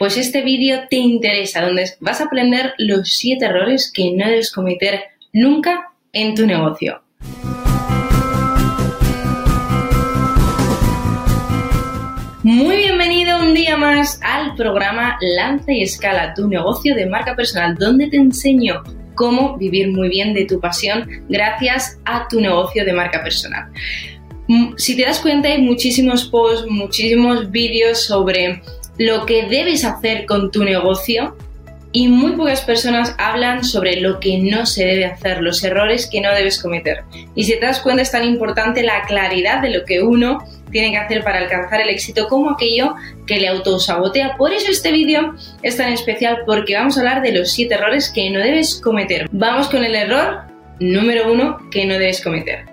[0.00, 4.50] Pues este vídeo te interesa, donde vas a aprender los 7 errores que no debes
[4.50, 4.98] cometer
[5.34, 7.02] nunca en tu negocio.
[12.42, 17.76] Muy bienvenido un día más al programa Lanza y Escala tu negocio de marca personal,
[17.76, 18.82] donde te enseño
[19.14, 23.70] cómo vivir muy bien de tu pasión gracias a tu negocio de marca personal.
[24.48, 28.62] Mm, si te das cuenta, hay muchísimos posts, muchísimos vídeos sobre
[29.00, 31.34] lo que debes hacer con tu negocio
[31.90, 36.20] y muy pocas personas hablan sobre lo que no se debe hacer, los errores que
[36.20, 37.04] no debes cometer.
[37.34, 40.90] Y si te das cuenta es tan importante la claridad de lo que uno tiene
[40.90, 42.94] que hacer para alcanzar el éxito como aquello
[43.26, 44.36] que le autosabotea.
[44.36, 48.12] Por eso este vídeo es tan especial porque vamos a hablar de los 7 errores
[48.14, 49.28] que no debes cometer.
[49.32, 50.42] Vamos con el error
[50.78, 52.69] número uno que no debes cometer.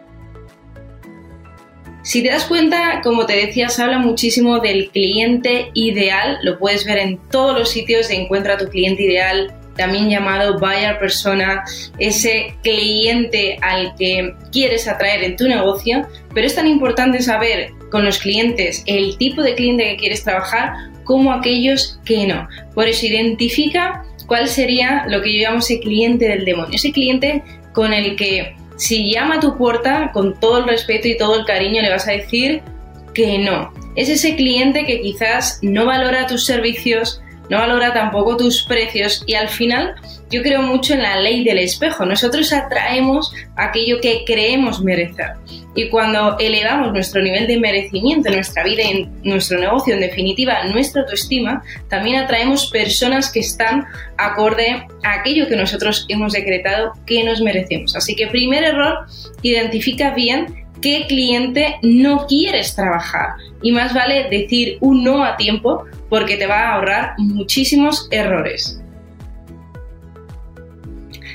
[2.07, 6.85] Si te das cuenta, como te decía, se habla muchísimo del cliente ideal, lo puedes
[6.85, 11.65] ver en todos los sitios de Encuentra tu cliente ideal, también llamado buyer persona,
[11.99, 18.05] ese cliente al que quieres atraer en tu negocio, pero es tan importante saber con
[18.05, 22.47] los clientes el tipo de cliente que quieres trabajar como aquellos que no.
[22.73, 27.43] Por eso identifica cuál sería lo que yo llamo ese cliente del demonio, ese cliente
[27.73, 31.45] con el que si llama a tu puerta, con todo el respeto y todo el
[31.45, 32.61] cariño, le vas a decir
[33.13, 33.73] que no.
[33.95, 39.35] Es ese cliente que quizás no valora tus servicios, no valora tampoco tus precios y
[39.35, 39.95] al final
[40.29, 42.05] yo creo mucho en la ley del espejo.
[42.05, 45.31] Nosotros atraemos aquello que creemos merecer.
[45.75, 50.01] Y cuando elevamos nuestro nivel de merecimiento en nuestra vida y en nuestro negocio, en
[50.01, 53.85] definitiva, nuestra autoestima, también atraemos personas que están
[54.17, 57.95] acorde a aquello que nosotros hemos decretado que nos merecemos.
[57.95, 59.05] Así que primer error,
[59.43, 63.29] identifica bien qué cliente no quieres trabajar.
[63.61, 68.79] Y más vale decir un no a tiempo porque te va a ahorrar muchísimos errores.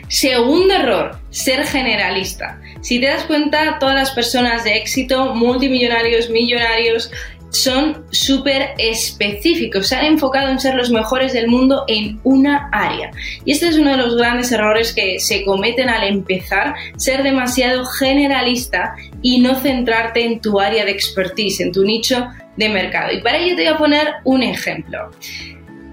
[0.09, 2.61] Segundo error, ser generalista.
[2.83, 7.11] Si te das cuenta, todas las personas de éxito, multimillonarios, millonarios,
[7.53, 13.11] son súper específicos, se han enfocado en ser los mejores del mundo en una área.
[13.45, 17.85] Y este es uno de los grandes errores que se cometen al empezar, ser demasiado
[17.85, 22.27] generalista y no centrarte en tu área de expertise, en tu nicho
[22.57, 23.13] de mercado.
[23.13, 25.11] Y para ello te voy a poner un ejemplo.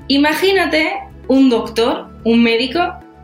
[0.08, 0.94] Imagínate
[1.28, 2.80] un doctor, un médico,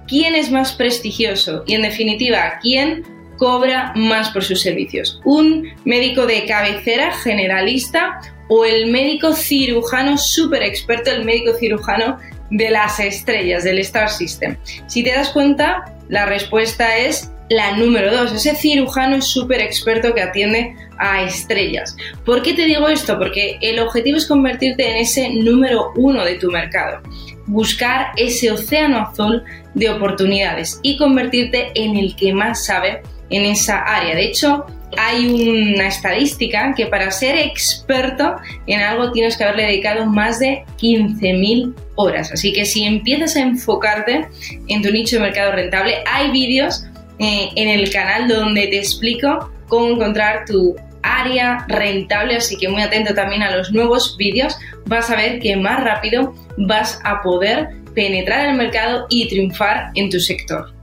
[0.08, 3.04] quién es más prestigioso y en definitiva, quién
[3.38, 5.20] cobra más por sus servicios.
[5.26, 12.18] Un médico de cabecera generalista o el médico cirujano súper experto, el médico cirujano
[12.52, 14.56] de las estrellas, del Star System.
[14.88, 20.22] Si te das cuenta, la respuesta es la número dos, ese cirujano súper experto que
[20.22, 21.96] atiende a estrellas.
[22.26, 23.18] ¿Por qué te digo esto?
[23.18, 27.02] Porque el objetivo es convertirte en ese número uno de tu mercado.
[27.46, 33.80] Buscar ese océano azul de oportunidades y convertirte en el que más sabe en esa
[33.80, 34.16] área.
[34.16, 34.66] De hecho,
[34.98, 38.36] hay una estadística que para ser experto
[38.66, 42.32] en algo tienes que haberle dedicado más de 15.000 horas.
[42.32, 44.28] Así que si empiezas a enfocarte
[44.68, 46.86] en tu nicho de mercado rentable, hay vídeos
[47.20, 52.82] eh, en el canal donde te explico cómo encontrar tu área rentable, así que muy
[52.82, 57.70] atento también a los nuevos vídeos, vas a ver que más rápido vas a poder
[57.94, 60.74] penetrar el mercado y triunfar en tu sector.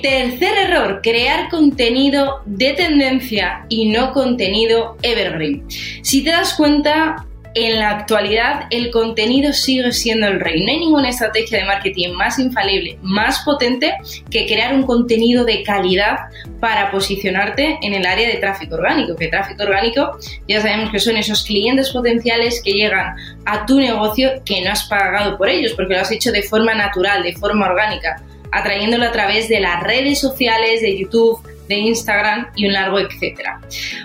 [0.00, 5.64] Tercer error, crear contenido de tendencia y no contenido evergreen.
[6.02, 10.64] Si te das cuenta, en la actualidad el contenido sigue siendo el rey.
[10.64, 13.94] No hay ninguna estrategia de marketing más infalible, más potente
[14.30, 16.16] que crear un contenido de calidad
[16.60, 19.16] para posicionarte en el área de tráfico orgánico.
[19.16, 24.42] Que tráfico orgánico ya sabemos que son esos clientes potenciales que llegan a tu negocio
[24.44, 27.66] que no has pagado por ellos porque lo has hecho de forma natural, de forma
[27.66, 28.22] orgánica
[28.52, 31.40] atrayéndolo a través de las redes sociales, de YouTube,
[31.70, 33.60] de Instagram y un largo etcétera.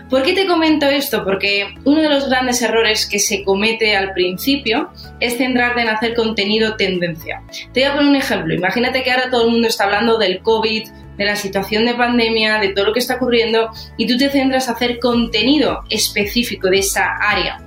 [0.09, 1.25] ¿Por qué te comento esto?
[1.25, 6.13] Porque uno de los grandes errores que se comete al principio es centrarte en hacer
[6.13, 7.41] contenido tendencia.
[7.73, 8.53] Te voy a poner un ejemplo.
[8.53, 12.59] Imagínate que ahora todo el mundo está hablando del COVID, de la situación de pandemia,
[12.59, 16.79] de todo lo que está ocurriendo y tú te centras a hacer contenido específico de
[16.79, 17.57] esa área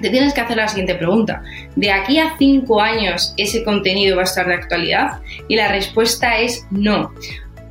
[0.00, 1.42] te tienes que hacer la siguiente pregunta.
[1.74, 5.20] ¿De aquí a cinco años ese contenido va a estar de actualidad?
[5.48, 7.12] Y la respuesta es no.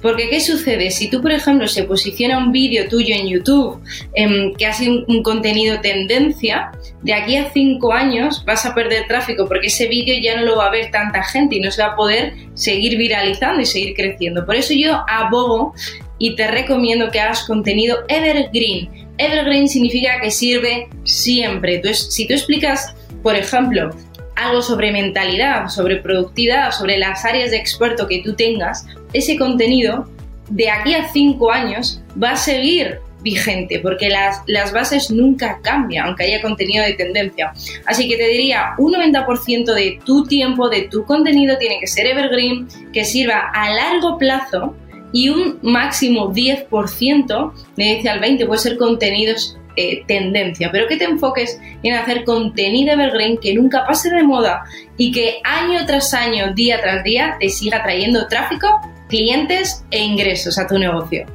[0.06, 0.92] Porque ¿qué sucede?
[0.92, 3.82] Si tú, por ejemplo, se posiciona un vídeo tuyo en YouTube
[4.14, 6.72] em, que ha sido un, contenido tendencia,
[7.02, 10.58] de aquí a cinco años vas a perder tráfico porque ese vídeo ya no lo
[10.58, 13.96] va a ver tanta gente y no se va a poder seguir viralizando y seguir
[13.96, 14.46] creciendo.
[14.46, 15.74] Por eso yo abogo
[16.20, 21.78] y te recomiendo que hagas contenido evergreen Evergreen significa que sirve siempre.
[21.78, 22.94] Entonces, si tú explicas,
[23.24, 23.90] por ejemplo,
[24.36, 28.86] algo sobre mentalidad, sobre productividad, sobre las áreas de experto que tú tengas,
[29.18, 30.08] ese contenido
[30.50, 36.06] de aquí a cinco años va a seguir vigente, porque las, las, bases nunca cambian,
[36.06, 37.54] aunque haya contenido de tendencia.
[37.88, 42.06] Así que te diría, un 90% de tu tiempo, de tu contenido, tiene que ser
[42.06, 44.76] evergreen, que sirva a largo plazo
[45.12, 50.96] y un máximo 10%, me dice al 20%, puede ser contenidos eh, tendencia, pero que
[50.96, 54.64] te enfoques en hacer contenido evergreen que nunca pase de moda
[54.98, 58.68] y que año tras año, día tras día, te siga trayendo tráfico,
[59.08, 61.26] clientes e ingresos a tu negocio.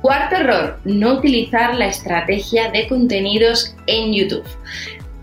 [0.00, 4.44] Cuarto error, no utilizar la estrategia de contenidos en YouTube.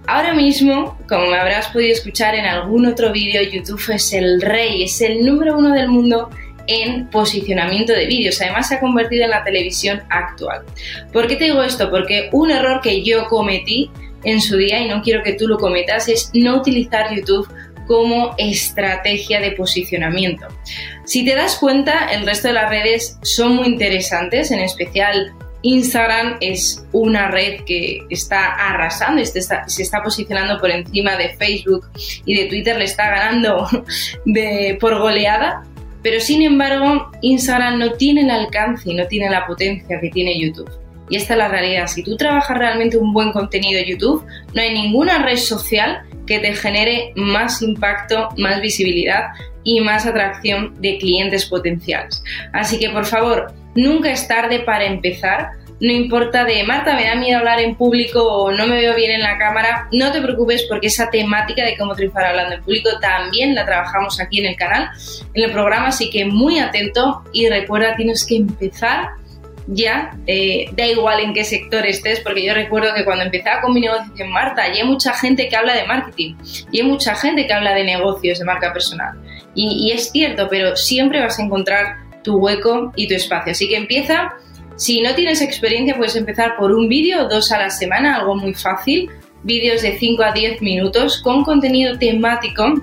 [0.07, 4.83] Ahora mismo, como me habrás podido escuchar en algún otro vídeo, YouTube es el rey,
[4.83, 6.29] es el número uno del mundo
[6.67, 8.39] en posicionamiento de vídeos.
[8.41, 10.63] Además, se ha convertido en la televisión actual.
[11.11, 11.89] ¿Por qué te digo esto?
[11.89, 13.89] Porque un error que yo cometí
[14.23, 17.47] en su día y no quiero que tú lo cometas es no utilizar YouTube
[17.87, 20.47] como estrategia de posicionamiento.
[21.05, 26.37] Si te das cuenta, el resto de las redes son muy interesantes, en especial Instagram
[26.41, 31.87] es una red que está arrasando, se está, posicionando por encima de Facebook
[32.25, 33.67] y de Twitter, le está ganando
[34.79, 35.63] por goleada
[36.05, 40.39] pero sin embargo, Instagram no tiene el alcance y no tiene la potencia que tiene
[40.39, 40.69] YouTube.
[41.09, 41.87] Y esta es la realidad.
[41.87, 44.23] Si tú trabajas realmente un buen contenido en YouTube,
[44.53, 49.29] no hay ninguna red social que te genere más impacto, más visibilidad
[49.63, 52.23] y más atracción de clientes potenciales.
[52.53, 57.15] Así que por favor, nunca es tarde para empezar no importa de Marta, me da
[57.15, 60.65] miedo hablar en público o no me veo bien en la cámara, no te preocupes
[60.69, 64.55] porque esa temática de cómo triunfar hablando en público también la trabajamos aquí en el
[64.55, 64.89] canal,
[65.33, 69.09] en el programa, así que muy atento y recuerda, tienes que empezar
[69.67, 73.73] ya, eh, da igual en qué sector estés, porque yo recuerdo que cuando empezaba con
[73.73, 76.35] mi negocio en Marta, y hay mucha gente que habla de marketing,
[76.71, 79.17] y hay mucha gente que habla de negocios, de marca personal.
[79.57, 83.53] y es cierto, pero siempre vas a encontrar tu hueco y tu espacio.
[83.53, 84.33] Así que empieza
[84.77, 88.53] si no tienes experiencia, puedes empezar por un vídeo dos a la semana, algo muy
[88.53, 89.09] fácil,
[89.43, 92.73] vídeos de 5 a 10 minutos con contenido temático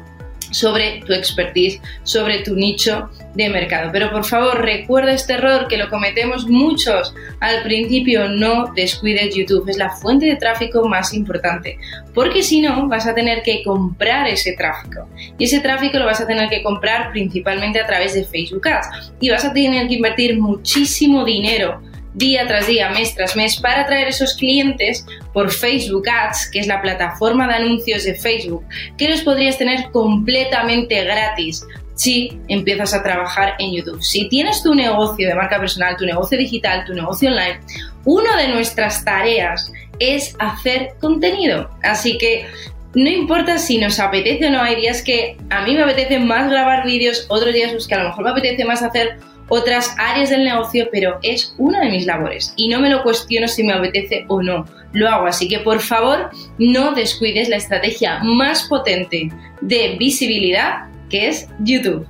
[0.50, 3.90] sobre tu expertise, sobre tu nicho de mercado.
[3.92, 7.14] Pero por favor, recuerda este error que lo cometemos muchos.
[7.40, 11.78] Al principio, no descuides YouTube, es la fuente de tráfico más importante,
[12.14, 15.08] porque si no, vas a tener que comprar ese tráfico.
[15.38, 19.12] Y ese tráfico lo vas a tener que comprar principalmente a través de Facebook Ads.
[19.20, 21.80] Y vas a tener que invertir muchísimo dinero
[22.14, 26.66] día tras día, mes tras mes, para atraer esos clientes por Facebook Ads, que es
[26.66, 28.64] la plataforma de anuncios de Facebook,
[28.98, 34.02] que los podrías tener completamente gratis si empiezas a trabajar en YouTube.
[34.02, 37.60] Si tienes tu negocio de marca personal, tu negocio digital, tu negocio online,
[38.04, 41.70] una de nuestras tareas es hacer contenido.
[41.82, 42.46] Así que
[42.94, 46.50] no importa si nos apetece o no, hay días que a mí me apetece más
[46.50, 49.18] grabar vídeos, otros días pues que a lo mejor me apetece más hacer
[49.48, 53.48] otras áreas del negocio, pero es una de mis labores y no me lo cuestiono
[53.48, 54.64] si me apetece o no.
[54.92, 59.30] Lo hago, así que por favor no descuides la estrategia más potente
[59.60, 62.08] de visibilidad que es YouTube.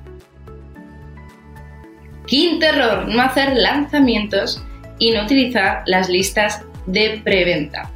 [2.26, 4.64] Quinto error, no hacer lanzamientos
[4.98, 7.90] y no utilizar las listas de preventa.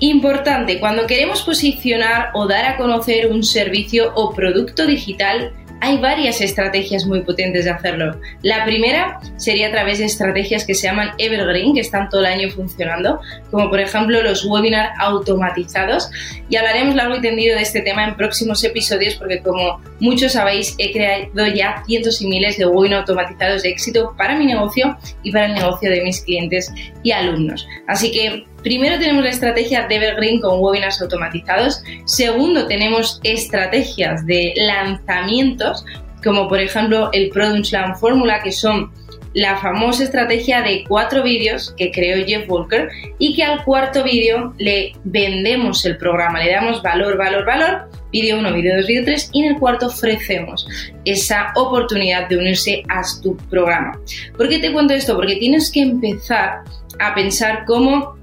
[0.00, 6.40] Importante, cuando queremos posicionar o dar a conocer un servicio o producto digital, hay varias
[6.40, 8.18] estrategias muy potentes de hacerlo.
[8.42, 12.26] La primera sería a través de estrategias que se llaman Evergreen, que están todo el
[12.26, 16.10] año funcionando, como por ejemplo los webinars automatizados.
[16.48, 20.74] Y hablaremos largo y tendido de este tema en próximos episodios, porque como muchos sabéis,
[20.78, 25.32] he creado ya cientos y miles de webinars automatizados de éxito para mi negocio y
[25.32, 27.66] para el negocio de mis clientes y alumnos.
[27.86, 31.82] Así que Primero tenemos la estrategia de Evergreen con webinars automatizados.
[32.06, 35.84] Segundo, tenemos estrategias de lanzamientos,
[36.24, 38.90] como por ejemplo el Product Land Fórmula, que son
[39.34, 44.54] la famosa estrategia de cuatro vídeos que creó Jeff Walker y que al cuarto vídeo
[44.56, 49.30] le vendemos el programa, le damos valor, valor, valor, vídeo 1, vídeo 2, vídeo 3
[49.32, 50.66] y en el cuarto ofrecemos
[51.04, 53.98] esa oportunidad de unirse a tu programa.
[54.38, 55.16] ¿Por qué te cuento esto?
[55.16, 56.62] Porque tienes que empezar
[57.00, 58.14] a pensar cómo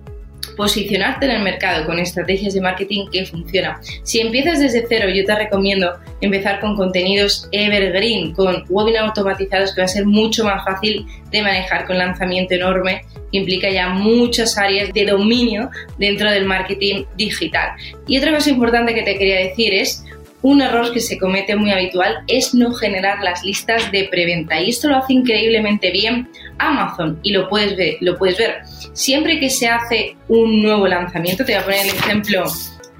[0.55, 3.77] posicionarte en el mercado con estrategias de marketing que funcionan.
[4.03, 9.81] Si empiezas desde cero, yo te recomiendo empezar con contenidos evergreen, con webinars automatizados que
[9.81, 14.58] va a ser mucho más fácil de manejar con lanzamiento enorme que implica ya muchas
[14.58, 17.72] áreas de dominio dentro del marketing digital.
[18.08, 20.03] Y otra cosa importante que te quería decir es
[20.42, 24.70] un error que se comete muy habitual es no generar las listas de preventa y
[24.70, 28.62] esto lo hace increíblemente bien Amazon y lo puedes ver, lo puedes ver.
[28.94, 32.44] Siempre que se hace un nuevo lanzamiento, te voy a poner el ejemplo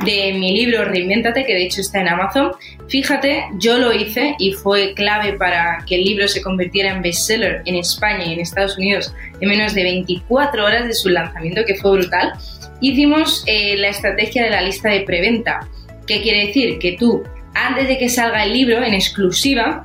[0.06, 2.52] de mi libro Reinventate, que de hecho está en Amazon.
[2.88, 7.62] Fíjate, yo lo hice y fue clave para que el libro se convirtiera en bestseller
[7.66, 11.76] en España y en Estados Unidos en menos de 24 horas de su lanzamiento, que
[11.76, 12.34] fue brutal.
[12.80, 15.68] Hicimos eh, la estrategia de la lista de preventa.
[16.12, 16.78] ¿Qué quiere decir?
[16.78, 19.84] Que tú, antes de que salga el libro en exclusiva,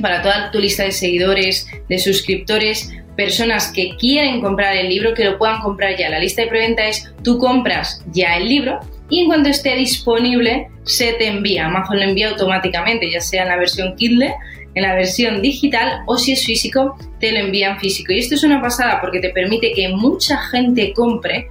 [0.00, 5.26] para toda tu lista de seguidores, de suscriptores, personas que quieren comprar el libro, que
[5.26, 6.08] lo puedan comprar ya.
[6.08, 8.80] La lista de preventa es tú compras ya el libro
[9.10, 11.66] y en cuanto esté disponible se te envía.
[11.66, 14.32] Amazon lo envía automáticamente, ya sea en la versión Kindle,
[14.74, 18.14] en la versión digital o si es físico, te lo envían físico.
[18.14, 21.48] Y esto es una pasada porque te permite que mucha gente compre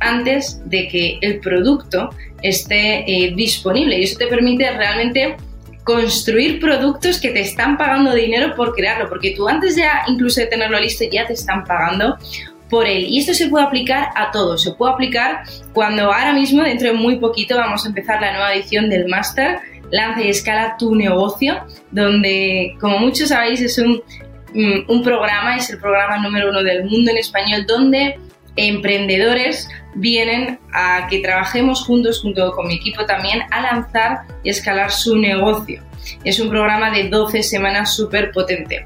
[0.00, 2.10] antes de que el producto
[2.42, 5.36] esté eh, disponible y eso te permite realmente
[5.84, 10.46] construir productos que te están pagando dinero por crearlo, porque tú antes ya incluso de
[10.46, 12.18] tenerlo listo ya te están pagando
[12.68, 13.06] por él.
[13.08, 14.58] Y esto se puede aplicar a todo.
[14.58, 18.54] Se puede aplicar cuando ahora mismo, dentro de muy poquito, vamos a empezar la nueva
[18.54, 24.02] edición del máster Lanza y escala tu negocio, donde, como muchos sabéis, es un,
[24.52, 28.18] mm, un programa, es el programa número uno del mundo en español, donde
[28.66, 34.90] emprendedores vienen a que trabajemos juntos, junto con mi equipo también, a lanzar y escalar
[34.90, 35.82] su negocio.
[36.24, 38.84] Es un programa de 12 semanas súper potente.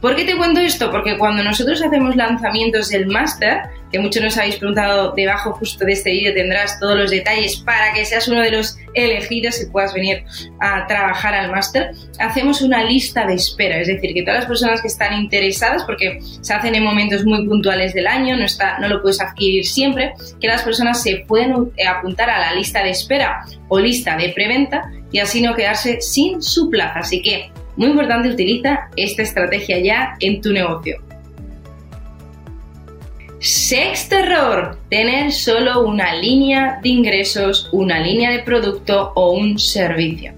[0.00, 0.90] ¿Por qué te cuento esto?
[0.90, 3.58] Porque cuando nosotros hacemos lanzamientos del máster,
[3.92, 7.92] que muchos nos habéis preguntado debajo justo de este vídeo, tendrás todos los detalles para
[7.92, 10.24] que seas uno de los elegidos y puedas venir
[10.58, 14.80] a trabajar al máster, hacemos una lista de espera, es decir, que todas las personas
[14.80, 18.88] que están interesadas, porque se hacen en momentos muy puntuales del año, no, está, no
[18.88, 23.44] lo puedes adquirir siempre, que las personas se pueden apuntar a la lista de espera
[23.68, 27.00] o lista de preventa y así no quedarse sin su plaza.
[27.00, 31.00] Así que muy importante, utiliza esta estrategia ya en tu negocio.
[33.40, 40.34] Sexto error, tener solo una línea de ingresos, una línea de producto o un servicio.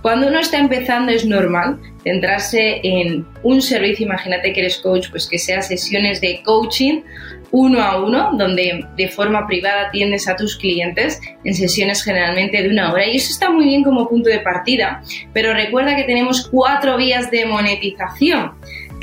[0.00, 5.26] Cuando uno está empezando es normal centrarse en un servicio, imagínate que eres coach, pues
[5.26, 7.02] que sea sesiones de coaching
[7.50, 12.70] uno a uno, donde de forma privada atiendes a tus clientes en sesiones generalmente de
[12.70, 13.06] una hora.
[13.06, 15.02] Y eso está muy bien como punto de partida,
[15.34, 18.52] pero recuerda que tenemos cuatro vías de monetización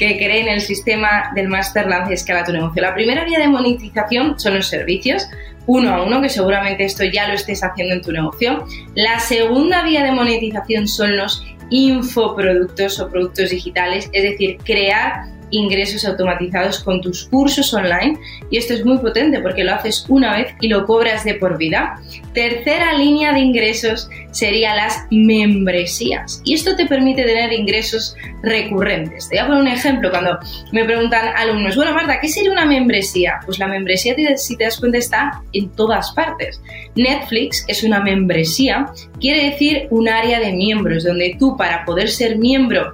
[0.08, 2.82] que creen el sistema del Master Lance Escala tu negocio.
[2.82, 5.28] La primera vía de monetización son los servicios,
[5.66, 8.66] uno a uno, que seguramente esto ya lo estés haciendo en tu negocio.
[8.96, 16.06] La segunda vía de monetización son los infoproductos o productos digitales, es decir, crear ingresos
[16.06, 18.18] automatizados con tus cursos online
[18.50, 21.58] y esto es muy potente porque lo haces una vez y lo cobras de por
[21.58, 22.00] vida.
[22.34, 29.30] Tercera línea de ingresos sería las membresías y esto te permite tener ingresos recurrentes.
[29.30, 30.40] Te voy a poner un ejemplo cuando
[30.72, 33.40] me preguntan alumnos, bueno Marta, ¿qué sería una membresía?
[33.46, 36.62] Pues la membresía, si te das cuenta, está en todas partes.
[36.96, 38.88] Netflix es una membresía,
[39.20, 42.94] quiere decir un área de miembros donde tú para poder ser miembro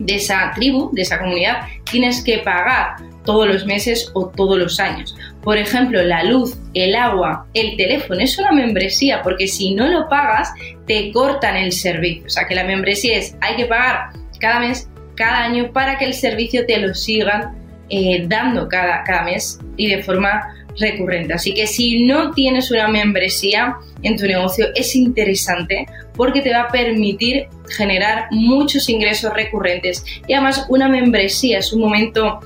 [0.00, 4.80] de esa tribu, de esa comunidad, tienes que pagar todos los meses o todos los
[4.80, 5.14] años.
[5.42, 10.08] Por ejemplo, la luz, el agua, el teléfono es una membresía porque si no lo
[10.08, 10.52] pagas
[10.86, 12.24] te cortan el servicio.
[12.26, 16.06] O sea que la membresía es hay que pagar cada mes, cada año para que
[16.06, 17.54] el servicio te lo sigan
[17.90, 21.34] eh, dando cada, cada mes y de forma recurrente.
[21.34, 26.62] Así que si no tienes una membresía en tu negocio es interesante porque te va
[26.62, 32.40] a permitir generar muchos ingresos recurrentes y además una membresía es un momento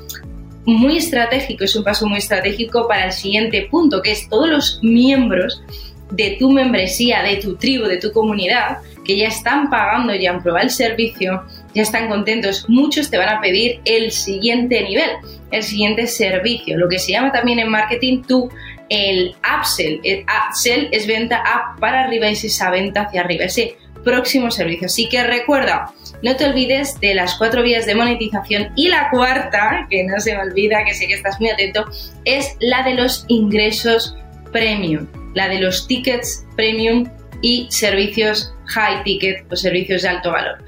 [0.67, 4.79] muy estratégico, es un paso muy estratégico para el siguiente punto, que es todos los
[4.83, 5.63] miembros
[6.11, 10.43] de tu membresía, de tu tribu, de tu comunidad, que ya están pagando, ya han
[10.43, 11.43] probado el servicio,
[11.75, 15.11] ya están contentos, muchos te van a pedir el siguiente nivel,
[15.51, 18.49] el siguiente servicio, lo que se llama también en marketing tú
[18.89, 20.01] el upsell.
[20.05, 24.51] El upsell es venta up para arriba y es esa venta hacia arriba, ese próximo
[24.51, 24.87] servicio.
[24.87, 29.87] Así que recuerda, no te olvides de las cuatro vías de monetización y la cuarta,
[29.91, 31.87] que no se me olvida, que sé que estás muy atento,
[32.25, 34.17] es la de los ingresos
[34.53, 37.09] premium, la de los tickets premium
[37.43, 40.65] y servicios high ticket o servicios de alto valor.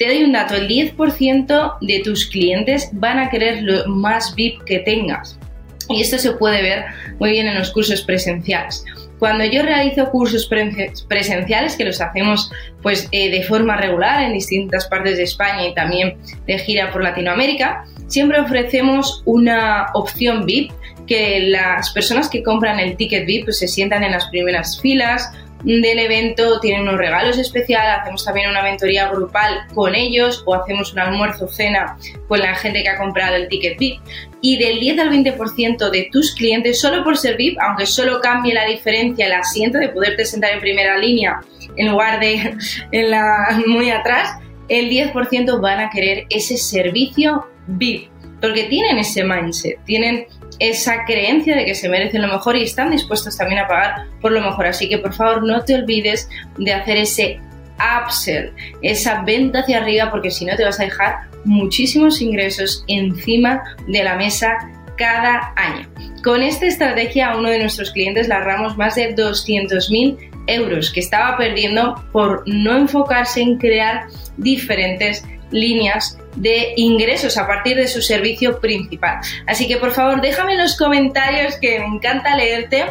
[0.00, 4.64] Te doy un dato, el 10% de tus clientes van a querer lo más VIP
[4.64, 5.38] que tengas.
[5.90, 6.86] Y esto se puede ver
[7.18, 8.82] muy bien en los cursos presenciales.
[9.18, 14.86] Cuando yo realizo cursos presenciales, que los hacemos pues, eh, de forma regular en distintas
[14.86, 16.16] partes de España y también
[16.46, 20.72] de gira por Latinoamérica, siempre ofrecemos una opción VIP,
[21.06, 25.30] que las personas que compran el ticket VIP pues, se sientan en las primeras filas
[25.62, 30.92] del evento, tienen unos regalos especiales, hacemos también una mentoría grupal con ellos o hacemos
[30.92, 31.96] un almuerzo cena
[32.28, 34.00] con la gente que ha comprado el ticket VIP.
[34.42, 38.54] Y del 10 al 20% de tus clientes, solo por ser VIP, aunque solo cambie
[38.54, 41.40] la diferencia el asiento de poderte sentar en primera línea
[41.76, 42.54] en lugar de
[42.92, 44.38] en la muy atrás,
[44.68, 48.08] el 10% van a querer ese servicio VIP,
[48.40, 50.26] porque tienen ese mindset, tienen
[50.60, 54.30] esa creencia de que se merecen lo mejor y están dispuestos también a pagar por
[54.30, 54.66] lo mejor.
[54.66, 57.40] Así que por favor no te olvides de hacer ese
[58.04, 58.52] upsell,
[58.82, 64.04] esa venta hacia arriba, porque si no te vas a dejar muchísimos ingresos encima de
[64.04, 65.88] la mesa cada año.
[66.22, 71.00] Con esta estrategia a uno de nuestros clientes le ahorramos más de 200.000 euros que
[71.00, 78.02] estaba perdiendo por no enfocarse en crear diferentes líneas de ingresos a partir de su
[78.02, 79.18] servicio principal.
[79.46, 82.86] Así que por favor déjame en los comentarios que me encanta leerte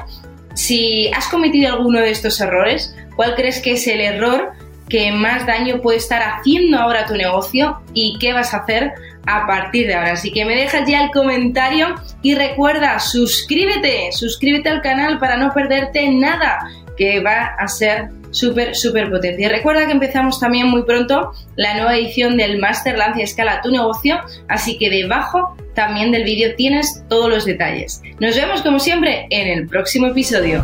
[0.53, 4.51] si has cometido alguno de estos errores, cuál crees que es el error
[4.89, 8.93] que más daño puede estar haciendo ahora tu negocio y qué vas a hacer
[9.25, 10.13] a partir de ahora.
[10.13, 15.53] Así que me dejas ya el comentario y recuerda, suscríbete, suscríbete al canal para no
[15.53, 16.59] perderte nada
[16.97, 19.43] que va a ser súper, súper potente.
[19.43, 23.61] Y recuerda que empezamos también muy pronto la nueva edición del Master Lance y Escala
[23.61, 28.01] tu negocio, así que debajo también del vídeo tienes todos los detalles.
[28.19, 30.63] Nos vemos como siempre en el próximo episodio.